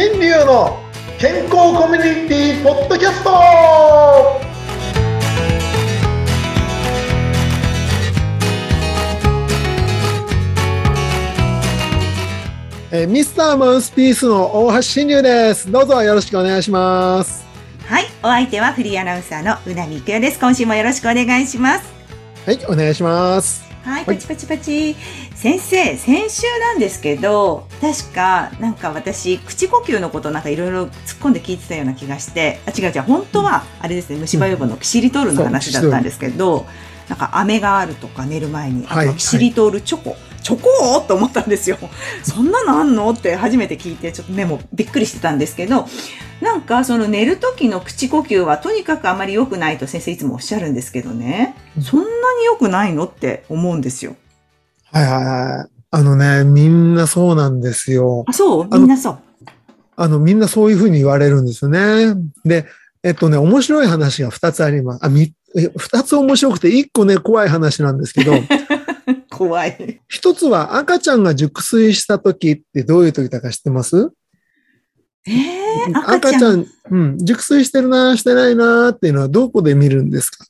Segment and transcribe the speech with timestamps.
[0.00, 0.78] 新流の
[1.18, 3.30] 健康コミュニティポッドキャスト
[12.92, 15.68] えーミスターマウスピースの大橋新流です。
[15.68, 17.44] どうぞよろしくお願いします。
[17.88, 20.38] はい、お相手はフリーアナウンサーのうなみいくよです。
[20.38, 21.92] 今週もよろしくお願いします。
[22.46, 23.67] はい、お願いします。
[23.82, 24.96] はい、はいパチパチパチ。
[25.34, 36.66] 先生、先週なんですけど、確か、なんか私、口呼吸のことなんかいろいろ突っ込んで聞いてたような気がして、あ、違う違う、本当は、あれですね、虫歯予防のキシリトールの話だったんですけど、
[37.08, 40.16] なんか飴があるとか寝る前に、あはいとはキシリトールチョコ。
[40.42, 41.78] チョコと思ったんですよ。
[42.22, 45.86] そんなのあんのって初めて聞いて、ちょっと目もびっくりしてたんですけど、
[46.40, 54.14] なんかその寝る時の口呼吸はとにかくあまり良くないと先生いつもおっしゃるんですけどね、そんなに良くないのって思うんですよ。
[54.92, 55.70] はいはいはい。
[55.90, 58.24] あのね、みんなそうなんですよ。
[58.26, 58.78] あ、そう？
[58.78, 59.18] みんなそう。
[59.96, 62.14] あの、みんなそういうふうに言われるんですよね。
[62.44, 62.66] で、
[63.02, 65.04] えっとね、面白い話が2つあります。
[65.04, 68.32] あ、み、え2つ面白くて、1個ね、怖い話なんですけど、
[69.30, 69.97] 怖い。
[70.08, 74.10] 一つは赤ちゃんが熟睡した時ってどういう時だか知ってます？
[75.26, 76.60] えー、赤ちゃん。
[76.60, 80.46] ん、うん、熟睡してるな、してないなっていうのはどこで見るんですか？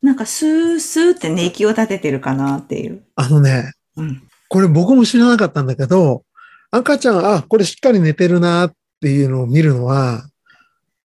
[0.00, 3.04] なんかスースーってね、息を立ててるかなっていう。
[3.16, 4.22] あのね、うん。
[4.48, 6.24] これ僕も知らなかったんだけど、
[6.70, 10.26] 赤ちゃん、あ、これしっかり寝てるなっていうのを見るのは、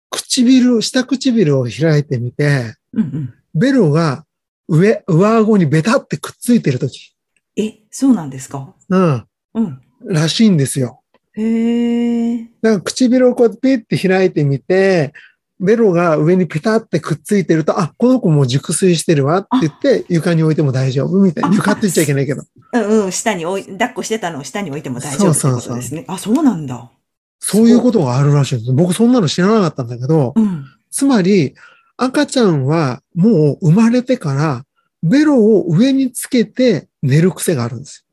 [0.10, 3.34] 唇、下唇を開いてみて、うんうん。
[3.54, 4.24] ベロが
[4.70, 7.15] 上、上顎にベタってくっついてるとき、
[7.58, 8.74] え、そうなんですか？
[8.90, 9.82] うん、うん。
[10.06, 11.02] らしいんですよ。
[11.34, 12.38] へえ。
[12.62, 15.14] だから唇をこうやってピッて開いてみて、
[15.60, 21.50] ベロが上にペタってくっついてると、あ、この子もう熟睡してるわって言って、床に置いても大丈夫みたいな。
[21.50, 22.44] あ床って言っちゃいけないけど。
[22.74, 26.04] うんうん、下に置い、抱っこしてたのを下に置いても大丈夫ってことですね。
[26.08, 26.92] あ、そうなんだ。
[27.40, 28.74] そういうことがあるらしいんです。
[28.74, 30.66] 僕そんなの知らなかったんだけど、うん。
[30.92, 31.56] つまり
[31.96, 34.66] 赤ちゃんはもう生まれてから
[35.04, 38.06] ベロを上につけて寝る癖があるんです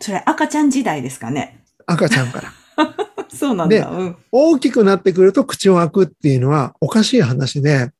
[0.00, 1.62] それ赤ちゃん時代ですかね。
[1.78, 1.84] よ。
[1.86, 2.52] 赤ちゃんから。
[3.28, 3.90] そうなんでだ。
[3.90, 4.16] うん。
[4.32, 7.90] 大きくなってくると口を開くっていうのはおかしい話で、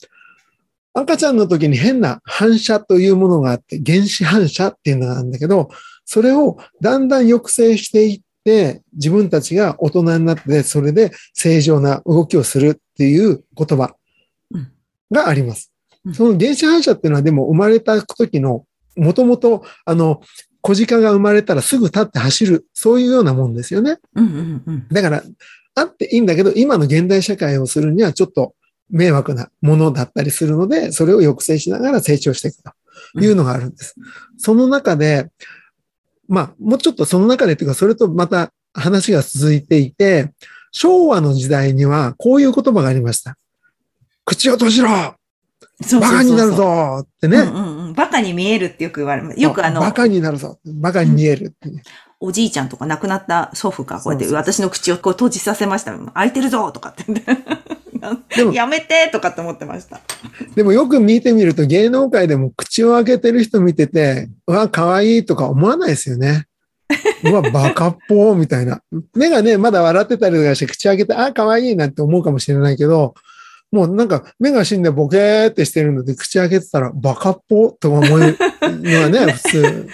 [0.93, 5.69] 赤ちゃんの時に変な反射というものがあって、原子反射っていうのがあるんだけど、
[6.05, 13.95] それをだんだん抑制していって、自分たちが大人になって、それで正常な動きをするっていう言葉
[15.13, 15.71] があります
[16.05, 16.15] うん。
[16.15, 18.65] その原子反射っていうのはでも生まれた時の、
[19.01, 20.21] もともと、あの、
[20.63, 23.99] 小鹿が生まれたらすぐ立って走る、そういうようなもんですよね。
[24.15, 24.89] うんうんうん。
[24.89, 25.23] だから、
[25.75, 28.55] あっていいんだけど、今の現代社会をするにはちょっと
[28.91, 33.95] 迷惑なものだったりするので、それを抑制しながら成長していくというのがあるんです。
[34.37, 35.31] その中で、
[36.29, 40.33] まあ、もうちょっとその中でっていうか、それとまた話が続いていて、
[40.73, 43.37] 昭和の時代にはこういう言葉がありました。
[44.25, 45.17] 口を閉じろ
[45.83, 47.39] そうそうそうバカになるぞってね。
[47.39, 47.93] うんうんうん。
[47.95, 49.41] バカに見えるってよく言われます。
[49.41, 50.59] よくあの、バカになるぞ。
[50.67, 51.83] バカに見えるってね、
[52.21, 55.97] おじいちゃんとか亡くなった祖父がこうやって私の口をこう閉じさせました。
[55.97, 57.05] 開いてるぞとかって。
[58.37, 60.01] でもやめてとかって思ってました。
[60.55, 66.47] でもよく見てみると芸能界でも口を開けてる人見てて、うわ、可愛いとか思わないですよね。
[67.25, 68.81] うわ、 バカっぽーみたいな。
[69.15, 73.15] 目がね、まだ笑ってたりとかして口開けて、あ、可愛いなって思うかもしれないけど、
[73.73, 79.89] もうなんか目が死んでボケーってしてるので口開けてたらバカっぽとか思うのはね、 普通。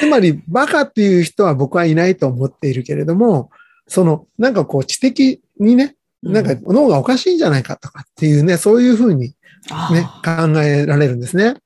[0.00, 3.50] つまり、バカっていう人は僕はいないと思っているけれども、
[3.86, 9.34] その、なんかこう知的にね、なんか脳がおかしいんじゃないかとかっていうね、そういうふうに
[9.70, 11.56] あね、考えられるんですね。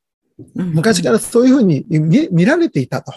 [0.54, 3.12] 昔からそういうふうに見見られていたと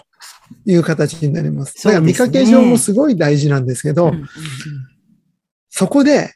[0.66, 1.82] いう形になります。
[1.84, 4.12] だから見かけ上もすごい大事なんですけど、
[5.68, 6.34] そこで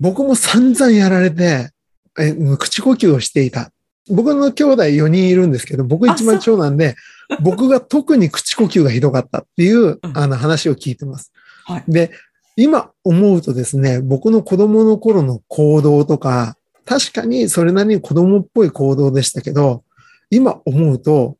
[0.00, 1.70] 僕も散々やられて、
[2.18, 3.70] え口呼吸をしていた。
[4.10, 6.96] 僕の兄弟4人いるんですけど、僕一番長男で、
[7.40, 11.32] 僕が特に口呼吸がひどかったっていう、あの話を聞いてます。
[11.64, 12.10] はいで、
[12.56, 19.84] 今思うとですね、僕の子供の頃の行動とか、確かにそれなりに子供っぽい行動でしたけど、
[20.30, 21.36] 今思うと、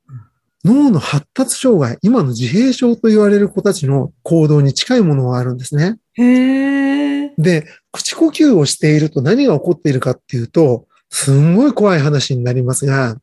[0.64, 5.96] 脳の発達障害、今の自閉症と言われる子たちの行動に近いものがあるんですね。
[6.18, 7.32] へえ。
[7.38, 13.16] で、口呼吸をしていると何が起こっているかっていうと、すんごい怖い話になりますが、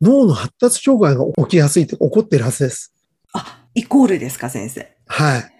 [0.00, 2.94] 脳の発達障害が起きやすいって起こっているはずです。
[3.32, 4.90] あ、イコールですか、先生。
[5.06, 5.52] はい。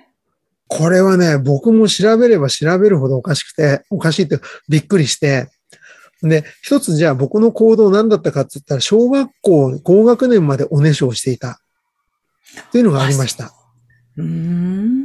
[0.68, 4.38] これはね、僕も調べれば調べるほどおかしくて、おかしいって
[4.68, 5.48] びっくりして、
[6.22, 11.60] で、一つじゃあ僕の行動何だったかって言ったら、小学校高学年までおねしょをしていた。
[12.72, 13.52] というのがありました。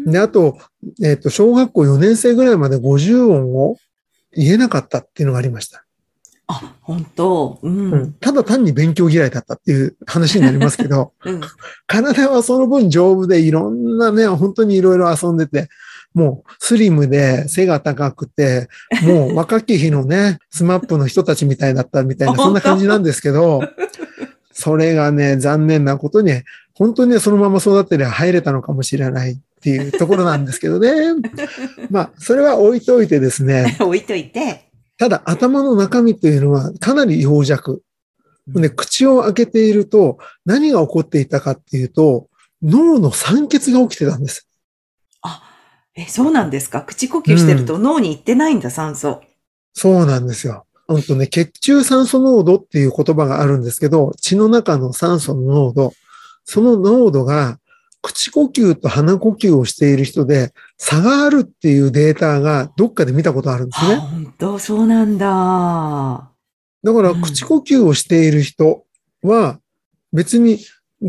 [0.06, 0.58] で、あと、
[1.04, 3.78] えっ、と、小学校4年生ぐらいまで50音を
[4.36, 5.86] 言えなかったっていうのがありました。
[6.48, 7.92] あ、本当うん。
[7.92, 11.42] うん、ただ単に勉強嫌いだったっていう話になりますけど、 うん。
[11.88, 15.70] 体はその分丈夫でいろんなね、本当にいろいろ遊んでて、
[16.14, 18.70] もうスリムで背が高くて、
[19.04, 23.62] もう若き日のね、 スマップの人たちみたいだったみたいな、そんな感じなんですけど、
[24.54, 26.32] それがね、残念なことに、
[26.76, 30.92] 本当にねそのまま育ってりゃ入れたのかもしれないっていうところなんですけどね。
[31.90, 34.70] まあ、それは置いといてですね、 置いといて。
[34.98, 37.82] ただ頭の中身というのはかなり幼弱。
[38.48, 42.28] で、口を開けていると何が起こっていたかっていうと、
[42.62, 44.48] 脳の酸欠が起きてたんです。
[45.22, 45.42] あ、
[45.96, 46.82] え、そうなんですか？
[46.84, 49.22] 口呼吸してると脳に行ってないんだ、酸素。
[49.74, 50.66] そうなんですよ。
[50.88, 55.94] 本当ね、血中酸素濃度っていう言葉があるんですけど、血の中の酸素の濃度、
[56.46, 57.60] その濃度が
[58.02, 63.96] 口呼吸と鼻呼吸をしている人で差があるっていうデータがどっかで見たことあるんですあ、ね。
[63.96, 64.60] 本当？
[64.60, 66.32] そうなんだ。
[66.84, 68.86] だからうん口呼吸をしている人
[69.24, 69.60] は
[70.14, 70.60] 別に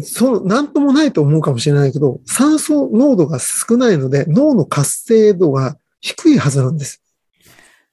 [0.03, 7.03] その、なんともないと思うかもしれないけど、酸素濃度が少ないので脳の活性度が低いはずなんです。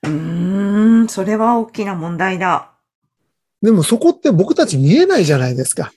[0.04, 2.72] うーん、それは大きな問題だ。
[3.62, 5.92] でもそこって僕たち見えないじゃないですか。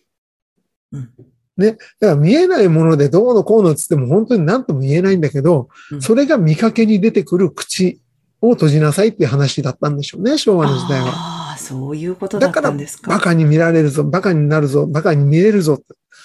[0.91, 1.11] うん
[1.57, 1.73] ね。
[2.01, 8.01] だから見えないものでどうのこうのっつっても本当に何とも言えないんだけど、うんそれが見かけに出てくる口
[8.41, 11.09] を閉じなさいっていう話だったんでしょうね、昭和の時代は。
[11.09, 13.11] ああ、そういうことだったんですか。
[13.11, 15.81] バカに見られるぞ、バカになるぞ、バカに見れるぞ。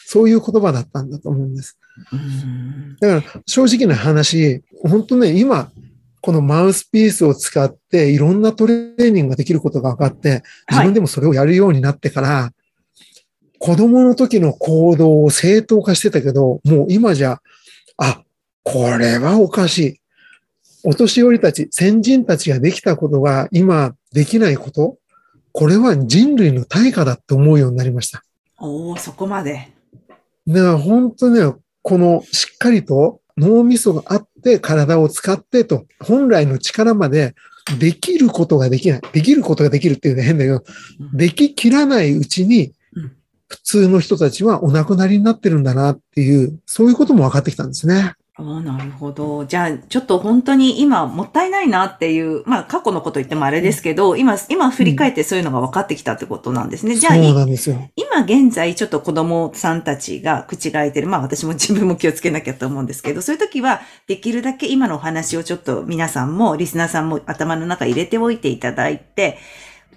[0.06, 1.78] そういう言葉だったんだと思うんです。
[3.00, 5.72] だから正直な話、本当ね、今、
[6.22, 12.52] このマウスピースを使っていろんなトレーニングができることが分かって、自分でもそれをやるようになってから、
[13.62, 17.40] 子供の時の行動を正当化してたけど、もう今じゃ、
[17.98, 18.24] あ、
[18.64, 20.02] これはおかしい。
[20.84, 24.98] お年寄りたち、先人たちができたことが今できないこと、
[25.52, 28.24] これは人類の対価だって思うようになりました。
[28.58, 29.70] おお、そこまで。
[30.48, 31.54] だから本当ね、
[31.84, 37.36] このしっかりと脳みそがあって体を使ってと、本来の力まで
[37.80, 39.02] できることができない。
[39.14, 40.64] できることができるっていうのは変だけど、
[41.00, 42.74] うんでききらないうちにうん、
[43.52, 48.14] 普通の人たちはお亡くなりになってるんだなっていう、そういうことも分かってきたんですね。
[48.38, 49.46] ああ、なるほど。
[49.46, 56.96] じゃあ、ちょっと本当に今もったいないなっていう、まあ過去のこと言ってもあれですけど、今、今振り返ってそういうのが分かってきたってことなんですね。
[56.96, 57.90] じゃあ、そうんですよ。
[57.98, 61.08] 今現在ちょっと子供さんたちが口が開いてる。
[61.08, 69.38] まあ私も自分も気をつけなきゃと思うんですけど、そういう時はできるだけ今のお話をちょっと皆さんもリスナーさんも頭の中入れておいていただいて、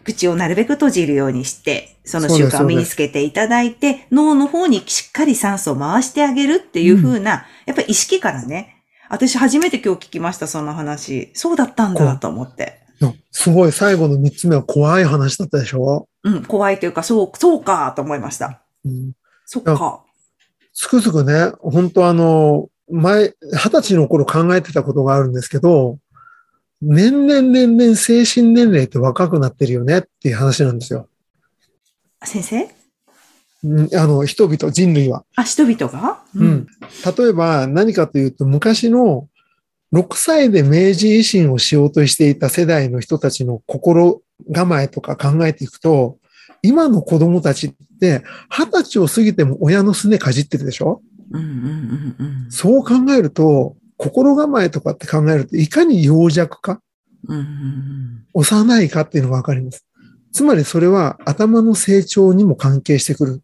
[0.05, 11.31] 口をなるべく閉じるようにして、その習慣を身につけていただいて、脳の方にしっかり酸素を回してあげるっていう風な、やっぱり意識からね、私初めて今日聞きました、その話。
[11.35, 12.85] そうだったんだと思って。
[13.31, 18.63] すごい、最後の三つ目は怖い話だったでしょ、うん、怖いというか、そう、そうかと思いました。
[18.85, 19.13] うん、
[19.45, 20.05] そっか。
[20.73, 25.99] つくづくね、本当あの、前、二十歳の頃考えてたことがあるんですけど、
[26.87, 31.09] 年々年々精神年齢って若くなってるよねっていう話なんですよ。
[32.23, 32.69] 先生？
[33.65, 35.25] うんあの、人々、人類は。
[35.37, 36.23] あ、人々が？
[36.35, 36.67] うん。
[37.17, 39.29] 例えば何かというと、昔の
[39.95, 44.21] 6歳で明治維新をしようとしていた世代の人たちの心
[44.53, 46.19] 構えとか考えていくと、
[46.63, 51.01] 今の子供たちって二十歳を過ぎても親のすねかじってるでしょ？
[51.31, 56.81] うんうんうんうんそう考えると、心構えとかって考えると、いかに幼弱か、
[57.27, 59.87] うん幼いかっていうのがわかります。
[60.33, 63.43] つまりそれは頭の成長にも関係してくる。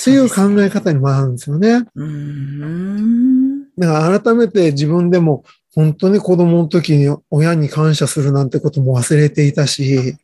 [0.00, 1.84] っていう考え方にもあるんですよね。
[1.94, 3.62] うーん。
[3.76, 10.16] だから改めて自分でも本当に子供の時に親に感謝するなんてことも忘れていたし、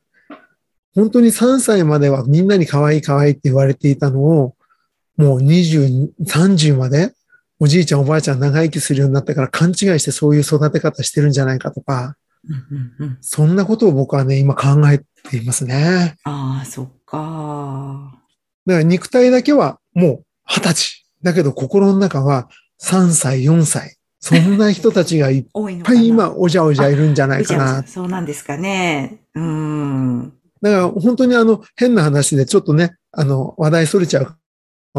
[0.95, 4.55] 本当に3歳まではみんなに可愛い可愛いって言われていたのを、
[5.17, 7.13] もう20、30まで
[7.65, 12.15] おじいちゃんおばあちゃん長生きするようになったから勘違いしてそういう育て方してるんじゃないかとか、
[12.47, 12.55] うん
[13.01, 14.99] うんうんそんなことを僕はね、今考え
[15.31, 16.15] ていますね。
[16.25, 18.21] ああ、そっか。
[18.67, 21.07] だから肉体だけはもう20歳。
[21.23, 22.51] だけど心の中は
[22.83, 23.97] 3歳、4歳。
[24.21, 25.47] そんな人たちがいっ。
[25.83, 27.83] ぱい 今、おじゃおじゃいるんじゃないうかな。
[27.87, 29.23] そうなんですかね。
[29.35, 30.33] うーん。
[30.61, 34.37] だから本当にあの、変な話でちょっとね、あの、話題それちゃうか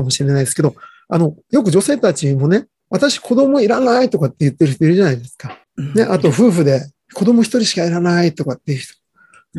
[0.01, 0.73] もしれないですけど、
[1.07, 5.59] あの、よく女性たちもね、私子供いらないとかって言ってる人いるじゃないですか。
[5.95, 8.93] ね、あと夫婦で子供一人しかいらないとかっていう人。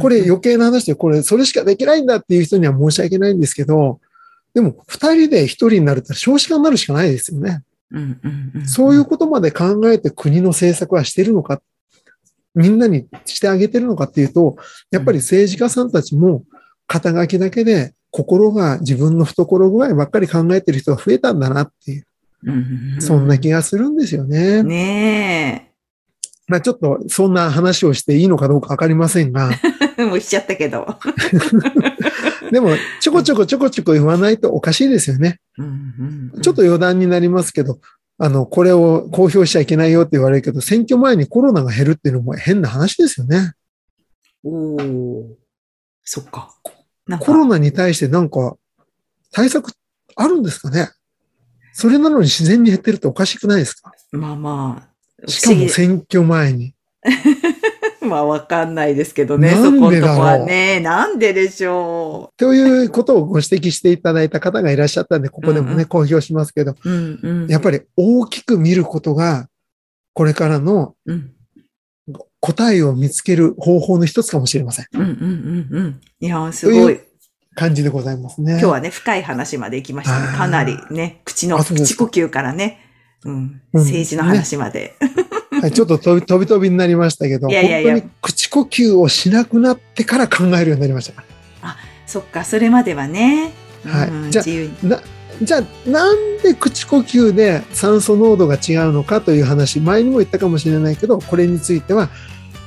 [0.01, 4.01] これ余計な話で、これそれしかできないんだっていう人には申し訳ないんですけど、
[4.55, 7.63] でも二人で一人になるって少子化になるしかないですよね。
[7.91, 11.61] うんうんうんそういうことまで考えて国の政策はしてるのか、
[12.55, 14.57] みんなにしてあげてるのかっていうと、
[14.91, 16.43] やっぱり政治家さんたちも
[16.87, 22.07] 肩書きだけで心が自分の懐具合ばっかり考えてる人が増えたんだなっていう、
[23.03, 24.63] そんな気がするんですよね。
[24.63, 25.73] ね
[26.49, 29.51] まあちょっとそんな話をしていいのかどうかわかりませんが、
[29.99, 30.05] え。
[30.07, 30.87] もうしちゃったけど。
[32.51, 32.71] でも
[33.01, 35.39] ちょこちょこちょこちょこ言わないとおかしいですよね。
[36.41, 37.81] ちょっと余談になりますけど、
[38.17, 43.53] あの、これを公表しちゃいけないよって言われるけど、選挙前にコロナが減るっていうのも変な話ですよね。
[44.43, 45.37] おお。
[46.03, 46.55] そっか。
[47.21, 48.57] コロナに対してなんか
[49.33, 49.73] 対策
[50.17, 50.91] あるんですかね？
[51.73, 53.93] それなのに自然に減ってるっておかしくないですか？
[54.13, 54.89] まあま
[55.25, 56.75] あ、しかも選挙前に。
[58.03, 60.81] まあわかんないですけどね、なんそこでだろうのとこはね。
[60.81, 66.91] なんででしょということをご指摘していただいた方がいらっしゃったんで、ここでもね、うんうん公表しますけど、う。
[66.91, 67.49] うんうん。
[67.49, 69.49] やっぱり大きく見ることが、
[70.15, 71.33] これからのうん
[72.47, 74.87] 答えを見つける方法の一つかもしれません。
[74.95, 76.01] うんうんうんうん。
[76.21, 76.99] いやー、すごといい。
[77.57, 78.53] 感じでございますね。
[78.53, 80.39] 今日はね、深い話まで行きましたね。
[80.39, 82.79] かなりね、口の、口呼吸からね、
[83.25, 84.95] うん、うん政治の話まで。
[85.61, 91.25] はい、ちょっと飛び 飛び飛びになりましたけど、いやいやいや本当に口呼吸をしなくなってから考えるようになりましたか
[92.07, 93.53] そっか、それまではね、
[93.85, 94.91] はいうんじゃあ自由に。
[94.91, 94.97] ら。
[94.99, 95.03] な
[95.43, 102.09] じゃあ、なんで口呼吸で酸素濃度が違うのかという話、前にも言ったかもしれないけど、これについては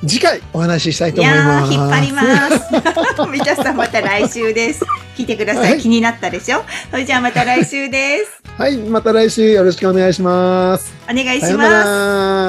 [0.05, 1.71] 次回お話ししたいと思います。
[1.71, 3.29] ー、引っ張ります。
[3.31, 4.83] みたさんまた来週です。
[5.17, 5.71] 聞いてください。
[5.71, 6.63] はい気になったでしょ？
[6.89, 8.41] それじゃあまた来週です。
[8.57, 10.93] はい、また来週よろしくお願いします。
[11.09, 12.48] お願いしま